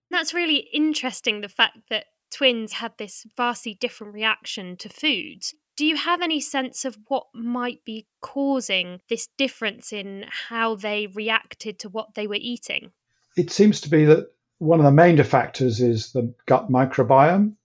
That's 0.09 0.33
really 0.33 0.67
interesting, 0.73 1.41
the 1.41 1.49
fact 1.49 1.77
that 1.89 2.05
twins 2.31 2.73
had 2.73 2.93
this 2.97 3.25
vastly 3.35 3.77
different 3.79 4.13
reaction 4.13 4.77
to 4.77 4.89
foods. 4.89 5.53
Do 5.75 5.85
you 5.85 5.95
have 5.95 6.21
any 6.21 6.39
sense 6.39 6.85
of 6.85 6.97
what 7.07 7.25
might 7.33 7.83
be 7.83 8.05
causing 8.21 9.01
this 9.09 9.27
difference 9.37 9.91
in 9.91 10.25
how 10.49 10.75
they 10.75 11.07
reacted 11.07 11.79
to 11.79 11.89
what 11.89 12.13
they 12.13 12.27
were 12.27 12.37
eating? 12.39 12.91
It 13.35 13.51
seems 13.51 13.81
to 13.81 13.89
be 13.89 14.05
that 14.05 14.27
one 14.59 14.79
of 14.79 14.85
the 14.85 14.91
major 14.91 15.23
factors 15.23 15.81
is 15.81 16.11
the 16.11 16.33
gut 16.45 16.69
microbiome. 16.69 17.55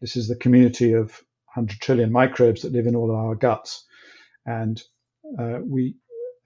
This 0.00 0.16
is 0.16 0.28
the 0.28 0.36
community 0.36 0.92
of 0.94 1.22
100 1.54 1.80
trillion 1.80 2.12
microbes 2.12 2.62
that 2.62 2.72
live 2.72 2.86
in 2.86 2.96
all 2.96 3.10
of 3.10 3.16
our 3.16 3.34
guts. 3.34 3.84
And 4.46 4.80
uh, 5.38 5.58
we 5.62 5.96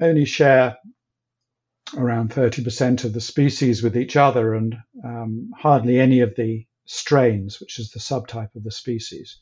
only 0.00 0.24
share 0.24 0.76
around 1.96 2.30
30% 2.30 3.04
of 3.04 3.12
the 3.12 3.20
species 3.20 3.82
with 3.82 3.96
each 3.96 4.16
other 4.16 4.54
and 4.54 4.76
um, 5.04 5.50
hardly 5.58 6.00
any 6.00 6.20
of 6.20 6.34
the 6.36 6.66
strains, 6.86 7.60
which 7.60 7.78
is 7.78 7.90
the 7.90 8.00
subtype 8.00 8.54
of 8.54 8.64
the 8.64 8.70
species. 8.70 9.38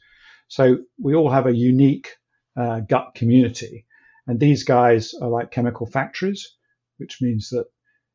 So 0.48 0.78
we 1.00 1.14
all 1.14 1.30
have 1.30 1.46
a 1.46 1.56
unique 1.56 2.16
uh, 2.56 2.80
gut 2.80 3.14
community. 3.14 3.86
And 4.26 4.38
these 4.38 4.64
guys 4.64 5.14
are 5.14 5.28
like 5.28 5.50
chemical 5.50 5.86
factories, 5.86 6.56
which 6.98 7.22
means 7.22 7.50
that 7.50 7.66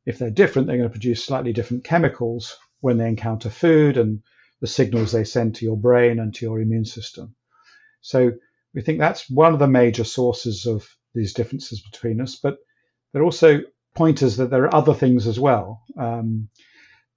if 0.06 0.20
they're 0.20 0.30
different, 0.30 0.68
they're 0.68 0.78
going 0.78 0.90
to 0.90 0.94
produce 0.94 1.24
slightly 1.24 1.54
different 1.54 1.84
chemicals 1.84 2.58
when 2.82 2.98
they 2.98 3.08
encounter 3.08 3.50
food 3.50 3.98
and 3.98 4.22
the 4.62 4.68
signals 4.68 5.12
they 5.12 5.24
send 5.24 5.56
to 5.56 5.66
your 5.66 5.78
brain 5.78 6.20
and 6.20 6.34
to 6.36 6.46
your 6.46 6.60
immune 6.60 6.86
system. 6.86 7.36
So 8.02 8.32
we 8.74 8.82
think 8.82 9.00
that's 9.00 9.30
one 9.30 9.54
of 9.54 9.60
the 9.60 9.68
major 9.68 10.04
sources 10.04 10.66
of 10.66 10.88
these 11.14 11.34
differences 11.34 11.82
between 11.82 12.22
us. 12.22 12.36
But 12.36 12.58
there 13.14 13.22
are 13.22 13.26
also 13.26 13.62
pointers 13.96 14.38
that 14.38 14.50
there 14.50 14.64
are 14.64 14.76
other 14.76 14.94
things 14.94 15.28
as 15.28 15.40
well. 15.40 15.82
Um, 15.98 16.50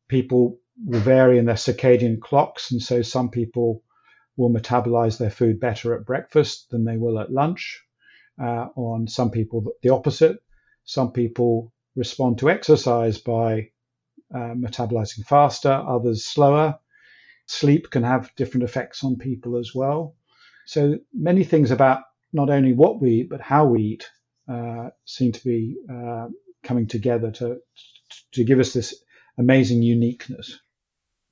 people 0.09 0.61
will 0.85 1.01
vary 1.01 1.39
in 1.39 1.45
their 1.45 1.57
circadian 1.57 2.21
clocks, 2.21 2.71
and 2.71 2.81
so 2.81 3.03
some 3.03 3.31
people 3.31 3.83
will 4.37 4.51
metabolize 4.51 5.19
their 5.19 5.31
food 5.31 5.59
better 5.59 5.95
at 5.95 6.07
breakfast 6.07 6.71
than 6.71 6.85
they 6.85 6.97
will 6.97 7.19
at 7.19 7.33
lunch. 7.33 7.83
Uh, 8.41 8.69
on 8.77 9.09
some 9.09 9.31
people, 9.33 9.65
the 9.83 9.89
opposite. 9.89 10.39
Some 10.85 11.11
people 11.11 11.73
respond 11.97 12.39
to 12.39 12.49
exercise 12.49 13.19
by 13.19 13.71
uh, 14.33 14.55
metabolizing 14.55 15.25
faster, 15.27 15.73
others 15.73 16.25
slower. 16.25 16.79
Sleep 17.49 17.91
can 17.91 18.03
have 18.03 18.31
different 18.37 18.65
effects 18.65 19.03
on 19.03 19.17
people 19.17 19.57
as 19.57 19.75
well. 19.75 20.15
So 20.67 20.99
many 21.15 21.45
things 21.45 21.71
about 21.71 22.03
not 22.33 22.51
only 22.51 22.75
what 22.75 23.01
we 23.01 23.21
eat, 23.21 23.31
but 23.31 23.41
how 23.41 23.65
we 23.67 23.83
eat 23.83 24.09
uh, 24.49 24.91
seem 25.07 25.33
to 25.33 25.45
be 25.45 25.77
uh, 25.91 26.29
coming 26.63 26.87
together 26.87 27.31
to, 27.33 27.57
to 28.33 28.45
give 28.45 28.59
us 28.59 28.75
this 28.75 28.95
amazing 29.39 29.83
uniqueness. 29.83 30.59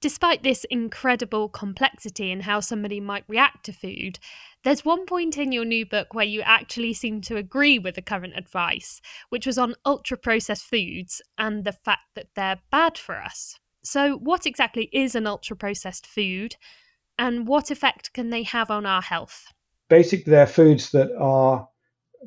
Despite 0.01 0.43
this 0.43 0.65
incredible 0.71 1.49
complexity 1.49 2.31
in 2.31 2.41
how 2.41 2.61
somebody 2.61 3.01
might 3.01 3.25
react 3.29 3.65
to 3.67 3.73
food, 3.73 4.19
there's 4.63 4.85
one 4.85 5.05
point 5.05 5.37
in 5.37 5.53
your 5.53 5.65
new 5.65 5.85
book 5.85 6.15
where 6.15 6.25
you 6.25 6.43
actually 6.43 6.95
seem 6.95 7.21
to 7.23 7.37
agree 7.37 7.79
with 7.79 7.95
the 7.95 8.03
current 8.03 8.35
advice, 8.37 9.01
which 9.29 9.47
was 9.47 9.59
on 9.59 9.75
ultra 9.85 10.17
processed 10.17 10.65
foods 10.65 11.21
and 11.37 11.65
the 11.65 11.73
fact 11.73 12.15
that 12.15 12.29
they're 12.35 12.61
bad 12.71 12.97
for 12.97 13.17
us. 13.17 13.59
So, 13.87 14.17
what 14.17 14.47
exactly 14.47 14.89
is 14.93 15.15
an 15.15 15.29
ultra 15.29 15.57
processed 15.57 16.09
food 16.09 16.57
and 17.21 17.47
what 17.47 17.71
effect 17.71 18.13
can 18.13 18.31
they 18.31 18.43
have 18.43 18.69
on 18.69 18.85
our 18.85 19.01
health? 19.01 19.47
Basically, 19.89 20.33
they're 20.33 20.49
foods 20.49 20.91
that 20.91 21.17
are 21.17 21.69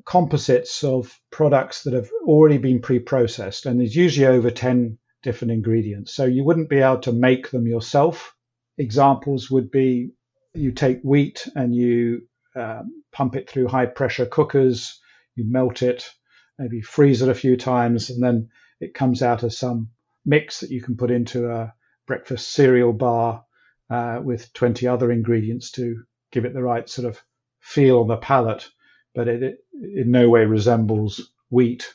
composites 0.05 0.85
of 0.85 1.19
products 1.31 1.83
that 1.83 1.93
have 1.93 2.09
already 2.25 2.59
been 2.59 2.79
pre 2.79 2.99
processed, 2.99 3.65
and 3.65 3.77
there's 3.77 3.95
usually 3.95 4.25
over 4.25 4.49
10 4.49 4.97
different 5.21 5.51
ingredients. 5.51 6.13
So 6.13 6.23
you 6.23 6.45
wouldn't 6.45 6.69
be 6.69 6.79
able 6.79 6.99
to 6.99 7.11
make 7.11 7.51
them 7.51 7.67
yourself. 7.67 8.33
Examples 8.77 9.51
would 9.51 9.69
be 9.69 10.11
you 10.53 10.71
take 10.71 11.01
wheat 11.01 11.45
and 11.55 11.75
you 11.75 12.21
um, 12.55 13.03
pump 13.11 13.35
it 13.35 13.49
through 13.49 13.67
high 13.67 13.85
pressure 13.85 14.25
cookers, 14.25 14.97
you 15.35 15.43
melt 15.45 15.81
it, 15.81 16.09
maybe 16.57 16.79
freeze 16.79 17.21
it 17.21 17.27
a 17.27 17.35
few 17.35 17.57
times, 17.57 18.09
and 18.09 18.23
then 18.23 18.47
it 18.79 18.93
comes 18.93 19.21
out 19.21 19.43
as 19.43 19.57
some 19.57 19.89
mix 20.25 20.59
that 20.59 20.71
you 20.71 20.81
can 20.81 20.97
put 20.97 21.11
into 21.11 21.49
a 21.49 21.73
breakfast 22.07 22.51
cereal 22.51 22.93
bar 22.93 23.43
uh, 23.89 24.19
with 24.23 24.51
20 24.53 24.87
other 24.87 25.11
ingredients 25.11 25.71
to 25.71 26.03
give 26.31 26.45
it 26.45 26.53
the 26.53 26.63
right 26.63 26.87
sort 26.89 27.07
of 27.07 27.21
feel 27.59 27.99
on 27.99 28.07
the 28.07 28.17
palate, 28.17 28.67
but 29.13 29.27
it, 29.27 29.43
it 29.43 29.57
in 29.73 30.11
no 30.11 30.29
way 30.29 30.45
resembles 30.45 31.31
wheat. 31.49 31.93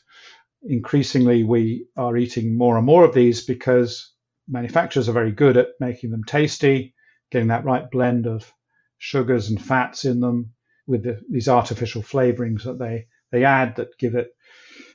Increasingly 0.62 1.44
we 1.44 1.86
are 1.96 2.16
eating 2.16 2.56
more 2.56 2.76
and 2.76 2.86
more 2.86 3.04
of 3.04 3.14
these 3.14 3.44
because 3.44 4.12
manufacturers 4.48 5.08
are 5.08 5.12
very 5.12 5.32
good 5.32 5.56
at 5.56 5.68
making 5.80 6.10
them 6.10 6.24
tasty, 6.24 6.94
getting 7.30 7.48
that 7.48 7.64
right 7.64 7.90
blend 7.90 8.26
of 8.26 8.52
sugars 8.98 9.50
and 9.50 9.60
fats 9.60 10.04
in 10.04 10.20
them 10.20 10.52
with 10.86 11.02
the, 11.02 11.20
these 11.30 11.48
artificial 11.48 12.02
flavorings 12.02 12.64
that 12.64 12.78
they, 12.78 13.06
they 13.30 13.44
add 13.44 13.76
that 13.76 13.98
give 13.98 14.14
it 14.14 14.34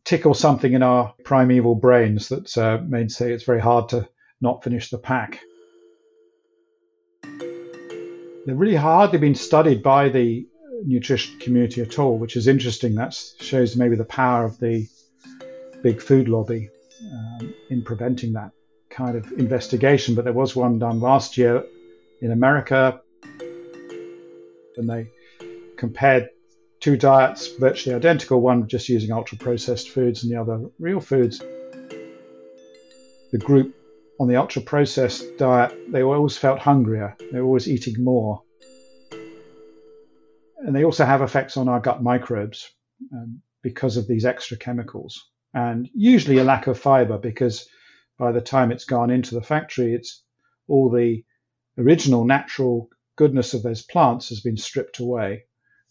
tickle 0.03 0.33
something 0.33 0.73
in 0.73 0.83
our 0.83 1.13
primeval 1.23 1.75
brains 1.75 2.29
that 2.29 2.57
uh, 2.57 2.79
may 2.87 3.07
say 3.07 3.31
it's 3.31 3.43
very 3.43 3.61
hard 3.61 3.89
to 3.89 4.07
not 4.41 4.63
finish 4.63 4.89
the 4.89 4.97
pack. 4.97 5.39
They've 7.23 8.57
really 8.57 8.75
hardly 8.75 9.19
been 9.19 9.35
studied 9.35 9.83
by 9.83 10.09
the 10.09 10.47
nutrition 10.85 11.39
community 11.39 11.81
at 11.81 11.99
all, 11.99 12.17
which 12.17 12.35
is 12.35 12.47
interesting. 12.47 12.95
That 12.95 13.13
shows 13.13 13.75
maybe 13.75 13.95
the 13.95 14.05
power 14.05 14.45
of 14.45 14.59
the 14.59 14.87
big 15.83 16.01
food 16.01 16.29
lobby 16.29 16.69
um, 17.13 17.53
in 17.69 17.83
preventing 17.83 18.33
that 18.33 18.51
kind 18.89 19.15
of 19.15 19.31
investigation. 19.33 20.15
But 20.15 20.23
there 20.23 20.33
was 20.33 20.55
one 20.55 20.79
done 20.79 20.99
last 20.99 21.37
year 21.37 21.63
in 22.21 22.31
America, 22.31 23.01
and 24.77 24.89
they 24.89 25.11
compared 25.77 26.29
two 26.79 26.97
diets 26.97 27.55
virtually 27.57 27.95
identical, 27.95 28.41
one 28.41 28.67
just 28.67 28.89
using 28.89 29.11
ultra 29.11 29.37
processed 29.37 29.89
foods 29.89 30.23
and 30.23 30.31
the 30.31 30.39
other 30.39 30.69
real 30.79 30.99
foods. 30.99 31.39
The 33.31 33.37
group 33.37 33.75
on 34.19 34.27
the 34.27 34.37
ultra 34.37 34.61
processed 34.61 35.37
diet, 35.37 35.91
they 35.91 36.03
always 36.03 36.37
felt 36.37 36.59
hungrier, 36.59 37.15
they 37.31 37.39
were 37.39 37.45
always 37.45 37.69
eating 37.69 38.03
more. 38.03 38.43
And 40.57 40.75
they 40.75 40.83
also 40.83 41.05
have 41.05 41.21
effects 41.21 41.55
on 41.57 41.69
our 41.69 41.79
gut 41.79 42.03
microbes 42.03 42.69
um, 43.13 43.41
because 43.63 43.97
of 43.97 44.07
these 44.07 44.25
extra 44.25 44.57
chemicals, 44.57 45.29
and 45.53 45.89
usually 45.93 46.37
a 46.37 46.43
lack 46.43 46.67
of 46.67 46.77
fiber 46.77 47.17
because 47.17 47.67
by 48.17 48.31
the 48.33 48.41
time 48.41 48.71
it's 48.71 48.85
gone 48.85 49.09
into 49.09 49.35
the 49.35 49.41
factory, 49.41 49.93
it's 49.93 50.21
all 50.67 50.89
the 50.89 51.23
original 51.77 52.25
natural 52.25 52.89
goodness 53.15 53.53
of 53.53 53.63
those 53.63 53.81
plants 53.81 54.29
has 54.29 54.41
been 54.41 54.57
stripped 54.57 54.99
away. 54.99 55.45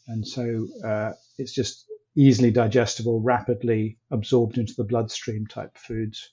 And 0.08 0.26
so 0.26 0.66
uh, 0.84 1.12
it's 1.38 1.52
just 1.52 1.84
easily 2.16 2.50
digestible, 2.50 3.20
rapidly 3.20 3.98
absorbed 4.10 4.58
into 4.58 4.74
the 4.76 4.84
bloodstream 4.84 5.46
type 5.46 5.76
foods. 5.76 6.32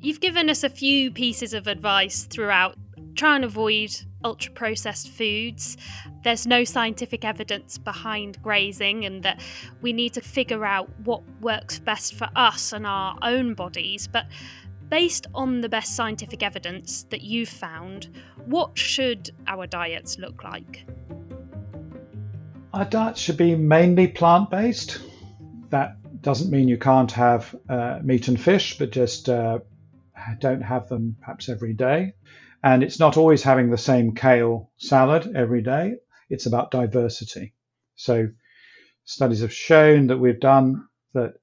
You've 0.00 0.20
given 0.20 0.48
us 0.48 0.62
a 0.62 0.70
few 0.70 1.10
pieces 1.10 1.52
of 1.52 1.66
advice 1.66 2.24
throughout. 2.24 2.76
Try 3.16 3.36
and 3.36 3.44
avoid 3.44 3.90
ultra 4.24 4.52
processed 4.52 5.08
foods. 5.08 5.76
There's 6.22 6.46
no 6.46 6.64
scientific 6.64 7.24
evidence 7.24 7.76
behind 7.78 8.40
grazing, 8.42 9.04
and 9.04 9.22
that 9.24 9.40
we 9.82 9.92
need 9.92 10.12
to 10.14 10.20
figure 10.20 10.64
out 10.64 10.88
what 11.04 11.22
works 11.40 11.78
best 11.78 12.14
for 12.14 12.28
us 12.36 12.72
and 12.72 12.86
our 12.86 13.16
own 13.22 13.54
bodies. 13.54 14.06
But 14.06 14.26
based 14.88 15.26
on 15.34 15.60
the 15.60 15.68
best 15.68 15.96
scientific 15.96 16.42
evidence 16.42 17.04
that 17.10 17.22
you've 17.22 17.48
found, 17.48 18.08
what 18.46 18.78
should 18.78 19.30
our 19.46 19.66
diets 19.66 20.18
look 20.18 20.44
like? 20.44 20.86
Our 22.72 22.84
diet 22.84 23.16
should 23.16 23.36
be 23.36 23.56
mainly 23.56 24.06
plant 24.08 24.50
based. 24.50 25.00
That 25.70 25.96
doesn't 26.22 26.50
mean 26.50 26.68
you 26.68 26.78
can't 26.78 27.10
have 27.12 27.54
uh, 27.68 28.00
meat 28.02 28.28
and 28.28 28.40
fish, 28.40 28.78
but 28.78 28.90
just 28.90 29.28
uh, 29.28 29.60
don't 30.38 30.62
have 30.62 30.88
them 30.88 31.16
perhaps 31.20 31.48
every 31.48 31.72
day. 31.72 32.12
And 32.62 32.82
it's 32.82 32.98
not 32.98 33.16
always 33.16 33.42
having 33.42 33.70
the 33.70 33.78
same 33.78 34.14
kale 34.14 34.70
salad 34.76 35.34
every 35.36 35.62
day. 35.62 35.96
It's 36.28 36.46
about 36.46 36.70
diversity. 36.70 37.54
So 37.94 38.28
studies 39.04 39.40
have 39.40 39.52
shown 39.52 40.08
that 40.08 40.18
we've 40.18 40.40
done 40.40 40.86
that 41.14 41.34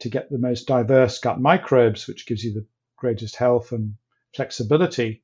to 0.00 0.08
get 0.08 0.30
the 0.30 0.38
most 0.38 0.66
diverse 0.66 1.18
gut 1.20 1.40
microbes, 1.40 2.06
which 2.06 2.26
gives 2.26 2.42
you 2.42 2.52
the 2.52 2.66
greatest 3.04 3.36
health 3.36 3.72
and 3.72 3.96
flexibility, 4.34 5.22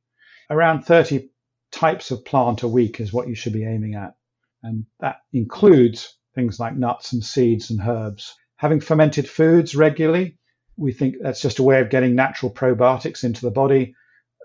around 0.51 0.83
30 0.83 1.31
types 1.73 2.11
of 2.11 2.27
plant 2.27 2.63
a 2.63 2.69
week 2.69 3.01
is 3.01 3.11
what 3.11 3.27
you 3.27 3.35
should 3.35 3.55
be 3.55 3.65
aiming 3.65 3.95
at. 3.95 4.15
And 4.63 4.85
that 4.99 5.17
includes 5.33 6.19
things 6.35 6.61
like 6.61 6.77
nuts 6.77 7.15
and 7.15 7.25
seeds 7.25 7.71
and 7.71 7.81
herbs. 7.81 8.35
Having 8.57 8.81
fermented 8.81 9.27
foods 9.27 9.75
regularly, 9.75 10.37
we 10.77 10.93
think 10.93 11.15
that's 11.23 11.41
just 11.41 11.59
a 11.59 11.63
way 11.63 11.81
of 11.81 11.89
getting 11.89 12.15
natural 12.15 12.53
probiotics 12.53 13.25
into 13.25 13.41
the 13.41 13.51
body. 13.51 13.95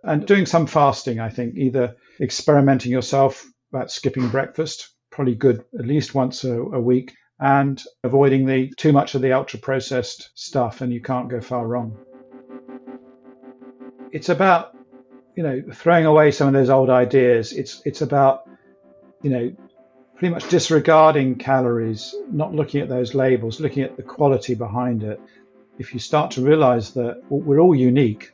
And 0.02 0.26
doing 0.26 0.46
some 0.46 0.66
fasting, 0.66 1.20
I 1.20 1.30
think, 1.30 1.56
either 1.58 1.98
experimenting 2.22 2.94
yourself 2.94 3.46
about 3.74 3.92
skipping 3.92 4.30
breakfast, 4.30 4.96
probably 5.12 5.36
good 5.36 5.66
at 5.78 5.86
least 5.86 6.16
once 6.16 6.46
a, 6.46 6.54
a 6.54 6.80
week, 6.80 7.14
and 7.38 7.84
avoiding 8.02 8.46
the 8.46 8.72
too 8.78 8.94
much 8.94 9.14
of 9.14 9.22
the 9.22 9.34
ultra 9.34 9.60
processed 9.60 10.30
stuff, 10.36 10.80
and 10.80 10.94
you 10.94 11.02
can't 11.02 11.30
go 11.30 11.42
far 11.42 11.68
wrong. 11.68 11.98
It's 14.16 14.30
about 14.30 14.76
you 15.36 15.44
know 15.44 15.62
throwing 15.74 16.06
away 16.06 16.32
some 16.32 16.48
of 16.48 16.54
those 16.54 16.70
old 16.70 16.90
ideas. 16.90 17.52
It's 17.52 17.82
it's 17.86 18.02
about 18.02 18.50
you 19.22 19.30
know 19.30 19.46
pretty 20.16 20.34
much 20.34 20.48
disregarding 20.50 21.36
calories, 21.36 22.16
not 22.32 22.54
looking 22.54 22.82
at 22.82 22.88
those 22.88 23.14
labels, 23.14 23.60
looking 23.60 23.84
at 23.84 23.98
the 23.98 24.04
quality 24.04 24.56
behind 24.56 25.04
it, 25.04 25.20
if 25.78 25.94
you 25.94 26.00
start 26.00 26.32
to 26.32 26.42
realize 26.42 26.94
that 26.94 27.22
we're 27.30 27.60
all 27.60 27.76
unique, 27.76 28.32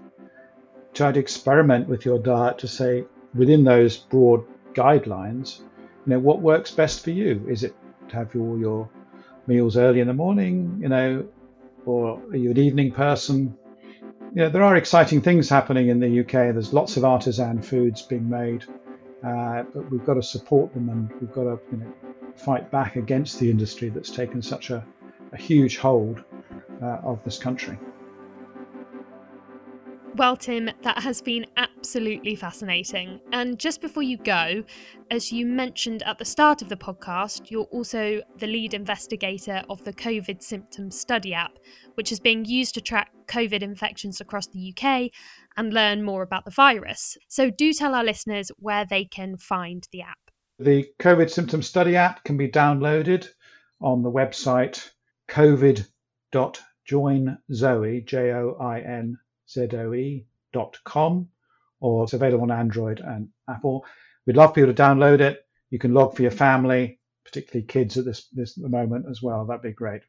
try 0.93 1.11
to 1.11 1.19
experiment 1.19 1.87
with 1.87 2.05
your 2.05 2.19
diet 2.19 2.59
to 2.59 2.67
say 2.67 3.03
within 3.33 3.63
those 3.63 3.97
broad 3.97 4.45
guidelines, 4.73 5.59
you 6.05 6.13
know, 6.13 6.19
what 6.19 6.41
works 6.41 6.71
best 6.71 7.03
for 7.03 7.11
you? 7.11 7.47
Is 7.49 7.63
it 7.63 7.75
to 8.09 8.15
have 8.15 8.35
all 8.35 8.59
your 8.59 8.89
meals 9.47 9.77
early 9.77 10.01
in 10.01 10.07
the 10.07 10.13
morning, 10.13 10.79
you 10.81 10.89
know, 10.89 11.25
or 11.85 12.21
are 12.31 12.37
you 12.37 12.51
an 12.51 12.59
evening 12.59 12.91
person? 12.91 13.57
You 14.33 14.43
know, 14.43 14.49
there 14.49 14.63
are 14.63 14.77
exciting 14.77 15.21
things 15.21 15.49
happening 15.49 15.89
in 15.89 15.99
the 15.99 16.21
UK. 16.21 16.31
There's 16.31 16.71
lots 16.71 16.95
of 16.95 17.03
artisan 17.03 17.61
foods 17.61 18.01
being 18.01 18.29
made, 18.29 18.63
uh, 19.21 19.63
but 19.73 19.91
we've 19.91 20.05
got 20.05 20.13
to 20.13 20.23
support 20.23 20.73
them 20.73 20.87
and 20.87 21.11
we've 21.19 21.33
got 21.33 21.43
to, 21.43 21.59
you 21.69 21.77
know, 21.79 21.93
fight 22.37 22.71
back 22.71 22.95
against 22.95 23.39
the 23.39 23.51
industry 23.51 23.89
that's 23.89 24.09
taken 24.09 24.41
such 24.41 24.69
a, 24.69 24.85
a 25.33 25.37
huge 25.37 25.77
hold 25.77 26.23
uh, 26.81 26.99
of 27.03 27.21
this 27.25 27.37
country. 27.37 27.77
Well, 30.21 30.37
Tim, 30.37 30.69
that 30.83 30.99
has 30.99 31.19
been 31.19 31.47
absolutely 31.57 32.35
fascinating. 32.35 33.19
And 33.31 33.57
just 33.57 33.81
before 33.81 34.03
you 34.03 34.17
go, 34.17 34.63
as 35.09 35.31
you 35.31 35.47
mentioned 35.47 36.03
at 36.03 36.19
the 36.19 36.25
start 36.25 36.61
of 36.61 36.69
the 36.69 36.75
podcast, 36.75 37.49
you're 37.49 37.63
also 37.71 38.21
the 38.37 38.45
lead 38.45 38.75
investigator 38.75 39.63
of 39.67 39.83
the 39.83 39.93
COVID 39.93 40.43
Symptom 40.43 40.91
Study 40.91 41.33
app, 41.33 41.57
which 41.95 42.11
is 42.11 42.19
being 42.19 42.45
used 42.45 42.75
to 42.75 42.81
track 42.81 43.11
COVID 43.25 43.63
infections 43.63 44.21
across 44.21 44.45
the 44.45 44.71
UK 44.71 45.09
and 45.57 45.73
learn 45.73 46.03
more 46.03 46.21
about 46.21 46.45
the 46.45 46.51
virus. 46.51 47.17
So 47.27 47.49
do 47.49 47.73
tell 47.73 47.95
our 47.95 48.03
listeners 48.03 48.51
where 48.59 48.85
they 48.85 49.05
can 49.05 49.37
find 49.37 49.87
the 49.91 50.03
app. 50.03 50.29
The 50.59 50.87
COVID 50.99 51.31
Symptom 51.31 51.63
Study 51.63 51.95
app 51.95 52.23
can 52.25 52.37
be 52.37 52.47
downloaded 52.47 53.27
on 53.81 54.03
the 54.03 54.11
website 54.11 54.91
covid.uk 55.27 56.59
joinzoe, 56.87 58.05
J 58.05 58.31
O 58.33 58.57
I 58.59 58.81
N 58.81 59.17
Z 59.51 59.67
O 59.73 59.93
E 59.93 60.25
dot 60.53 60.77
com, 60.83 61.27
or 61.79 62.03
it's 62.03 62.13
available 62.13 62.43
on 62.43 62.51
Android 62.51 62.99
and 62.99 63.29
Apple. 63.49 63.85
We'd 64.25 64.37
love 64.37 64.53
people 64.53 64.73
to 64.73 64.81
download 64.81 65.19
it. 65.19 65.45
You 65.69 65.79
can 65.79 65.93
log 65.93 66.15
for 66.15 66.21
your 66.21 66.31
family, 66.31 66.99
particularly 67.25 67.65
kids 67.65 67.97
at 67.97 68.05
this, 68.05 68.27
this 68.33 68.57
moment 68.57 69.05
as 69.09 69.21
well. 69.21 69.45
That'd 69.45 69.61
be 69.61 69.71
great. 69.71 70.01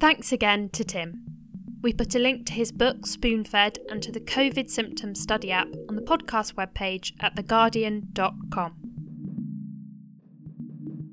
Thanks 0.00 0.32
again 0.32 0.70
to 0.70 0.82
Tim. 0.82 1.26
We 1.82 1.92
put 1.92 2.14
a 2.14 2.18
link 2.18 2.46
to 2.46 2.52
his 2.52 2.72
book 2.72 3.06
Spoonfed 3.06 3.78
and 3.90 4.02
to 4.02 4.12
the 4.12 4.20
COVID 4.20 4.70
Symptoms 4.70 5.20
Study 5.20 5.50
app 5.50 5.68
on 5.88 5.96
the 5.96 6.02
podcast 6.02 6.54
webpage 6.54 7.12
at 7.20 7.36
theguardian.com. 7.36 8.74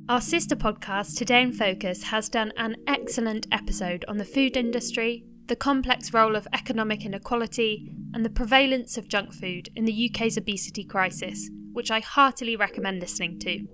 Our 0.09 0.21
sister 0.21 0.55
podcast, 0.55 1.17
Today 1.17 1.41
in 1.41 1.51
Focus, 1.51 2.03
has 2.03 2.29
done 2.29 2.53
an 2.55 2.77
excellent 2.87 3.45
episode 3.51 4.05
on 4.07 4.17
the 4.17 4.25
food 4.25 4.55
industry, 4.55 5.25
the 5.47 5.55
complex 5.55 6.13
role 6.13 6.35
of 6.35 6.47
economic 6.53 7.05
inequality, 7.05 7.91
and 8.13 8.25
the 8.25 8.29
prevalence 8.29 8.97
of 8.97 9.07
junk 9.07 9.33
food 9.33 9.69
in 9.75 9.85
the 9.85 10.09
UK's 10.09 10.37
obesity 10.37 10.83
crisis, 10.83 11.49
which 11.73 11.91
I 11.91 11.99
heartily 11.99 12.55
recommend 12.55 13.01
listening 13.01 13.39
to. 13.39 13.65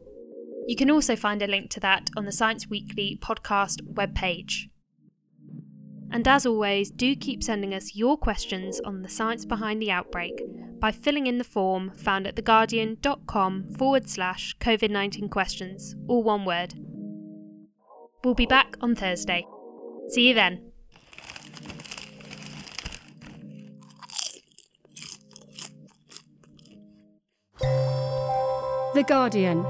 You 0.68 0.76
can 0.76 0.90
also 0.90 1.16
find 1.16 1.42
a 1.42 1.48
link 1.48 1.70
to 1.72 1.80
that 1.82 2.10
on 2.16 2.26
the 2.26 2.32
Science 2.32 2.70
Weekly 2.70 3.20
podcast 3.22 3.82
webpage. 3.94 4.70
And 6.12 6.28
as 6.28 6.46
always, 6.46 6.92
do 6.92 7.16
keep 7.16 7.44
sending 7.44 7.74
us 7.74 7.96
your 7.96 8.18
questions 8.18 8.80
on 8.82 9.02
the 9.02 9.10
science 9.10 9.46
behind 9.46 9.82
the 9.82 9.92
outbreak 9.92 10.42
by 10.80 10.92
filling 10.92 11.28
in 11.28 11.38
the 11.38 11.44
form 11.44 11.92
found 11.96 12.28
at 12.28 12.36
theguardian.com 12.36 13.72
forward 13.78 14.10
slash 14.10 14.56
COVID 14.60 14.92
19 14.92 15.30
questions, 15.30 15.96
all 16.08 16.22
one 16.22 16.46
word. 16.46 16.76
We'll 18.24 18.36
be 18.36 18.46
back 18.46 18.78
on 18.80 18.96
Thursday. 18.96 19.48
See 20.10 20.28
you 20.28 20.34
then. 20.34 20.73
The 28.94 29.02
Guardian. 29.02 29.66